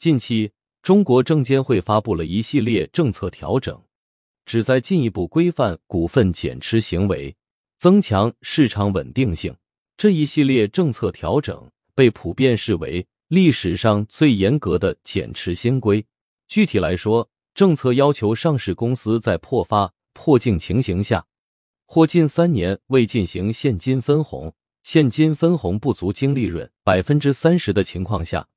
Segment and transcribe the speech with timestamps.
[0.00, 0.50] 近期，
[0.80, 3.78] 中国证监会发布了一系列政策调整，
[4.46, 7.36] 旨在进一步规范股份减持行为，
[7.76, 9.54] 增强市场稳定性。
[9.98, 16.02] 这一系列政策调整被普遍视为历史上最严格的减持新规。
[16.48, 21.26] 具体来说，政策要求上市公司在破发、破净情形下，
[21.84, 28.48] 或近三年未进行现金分红，现金分红不足净利润百分之三十的情况下。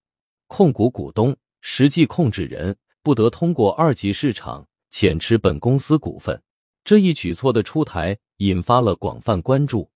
[0.56, 6.40] 控股股东、实际控制人不得通过二级市场减持本公司股份。
[6.84, 9.90] 这一举措的出台引发了广泛关注，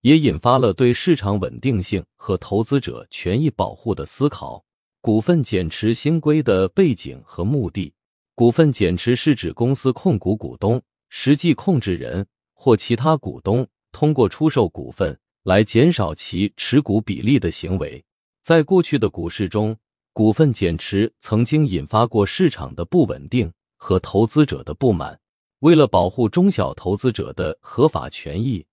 [0.00, 4.64] 也引发了对市场稳定性和投资者权益保护的思考。
[5.00, 7.94] 股份减持新规的背景和目的：
[8.34, 18.04] 股份减持是指公司控股股东、实际控制人或其他股东通过出售股份来减少其持股比例的行为。
[18.42, 19.76] 在过去的股市中，
[20.12, 25.18] 股份减持曾经引发过市场的不稳定和投资者的不满。
[25.60, 28.64] 为了保护中小投资者的合法权益，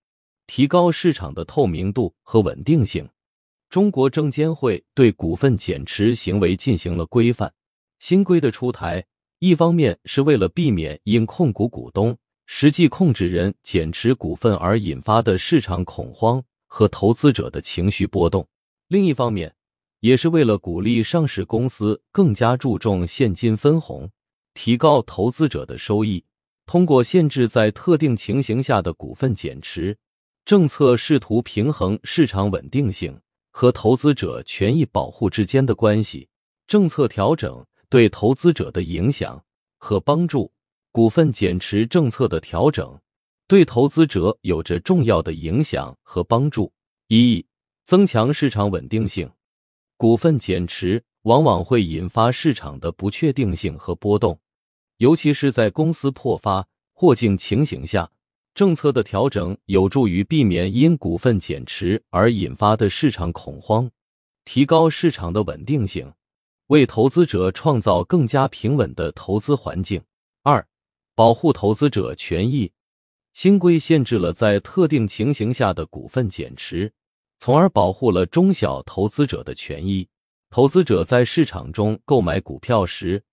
[0.48, 3.08] 提高市场的透明度和稳定性，
[3.70, 7.54] 中国证监会对股份减持行为进行了规范。
[8.00, 9.06] 新规的出台，
[9.40, 18.44] 一方面是为了避免因控股股东、实际控制人减持股份而引发的市场恐慌和投资者的情绪波动；
[18.88, 19.54] 另一方面，
[20.00, 24.10] 也是为了鼓励上市公司更加注重现金分红，
[24.54, 26.24] 提高投资者的收益。
[26.66, 29.98] 通过限制在特定情形下的股份减持，
[30.44, 33.20] 政策试图平衡市场稳定性
[33.52, 36.28] 和投资者权益保护之间的关系。
[36.68, 39.42] 政策调整对投资者的影响
[39.78, 40.52] 和帮助。
[40.92, 43.00] 股份减持政策的调整
[43.48, 46.74] 对投资者有着重要的影响和帮助。
[47.08, 47.46] 一、
[47.86, 49.30] 增强市场稳定性。
[49.98, 54.40] 股份减持往往会引发市场的不确定性和波动，
[54.98, 58.10] 尤其是在公司破发、或净情形下。
[58.54, 63.92] 政策的调整有助于避免因股份减持而引发的市场恐慌，
[64.46, 66.12] 提高市场的稳定性，
[66.68, 70.02] 为投资者创造更加平稳的投资环境。
[70.42, 70.68] 二、
[71.14, 72.72] 保护投资者权益。
[73.34, 76.92] 新规限制了在特定情形下的股份减持。
[77.40, 80.08] 从而保护了中小投资者的权益。
[80.50, 83.24] 投资者在市场中购买股票时，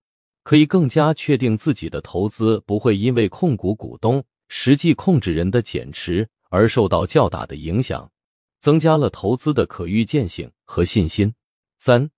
[0.43, 8.11] 可以更加确定自己的投资不会因为控股股东、实际控制人的减持而受到较大的影响，
[8.59, 11.33] 增加了投资的可预见性和信心。
[11.77, 12.11] 三、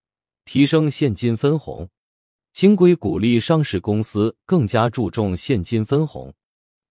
[0.45, 1.89] 提升现金分红。
[2.53, 6.33] 新规鼓励上市公司更加注重现金分红。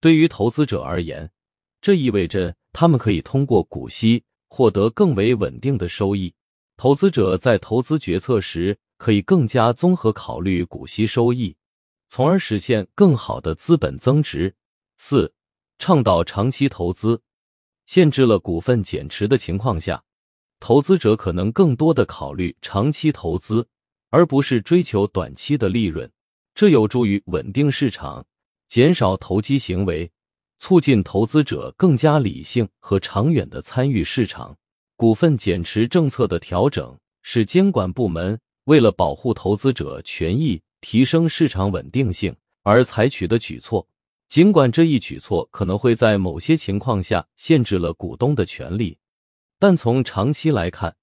[0.01, 1.33] 对于投资者而言，
[1.81, 4.23] 这意味着他们可以通过股息。
[4.57, 6.33] 获得更为稳定的收益，
[6.79, 11.55] 投资者在投资决策时可以更加综合考虑股息收益，
[12.09, 14.55] 从而实现更好的资本增值。
[14.97, 15.31] 四、
[15.79, 17.21] 倡导长期投资，
[17.85, 20.03] 限制了股份减持的情况下，
[20.59, 23.69] 投资者可能更多的考虑长期投资，
[24.09, 26.11] 而不是追求短期的利润，
[26.55, 28.25] 这有助于稳定市场，
[28.67, 30.11] 减少投机行为。
[30.59, 34.57] 促进投资者更加理性和长远的参与市场。
[34.97, 43.87] 股份减持政策的调整是监管部门为了保护投资者权益、提升市场稳定性而采取的举措。
[44.29, 48.99] 尽管这一举措可能会在某些情况下限制了股东的权利，
[49.59, 50.97] 但从长期来看，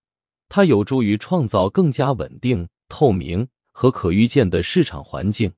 [0.50, 5.54] 它有助于创造更加稳定、透明和可预见的市场环境，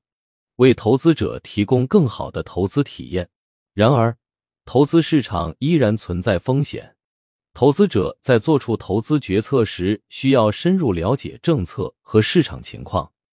[0.56, 3.28] 为投资者提供更好的投资体验。
[3.76, 4.16] 然而，
[4.64, 6.96] 投资市场依然存在风险。
[7.52, 13.12] 投资者在做出投资决策时，需要深入了解政策和市场情况，